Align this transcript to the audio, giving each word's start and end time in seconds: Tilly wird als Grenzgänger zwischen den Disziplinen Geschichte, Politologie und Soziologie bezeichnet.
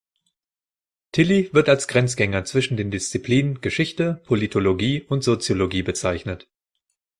Tilly 1.11 1.53
wird 1.53 1.69
als 1.69 1.87
Grenzgänger 1.87 2.43
zwischen 2.45 2.75
den 2.75 2.89
Disziplinen 2.89 3.61
Geschichte, 3.61 4.19
Politologie 4.25 5.03
und 5.03 5.23
Soziologie 5.23 5.83
bezeichnet. 5.83 6.49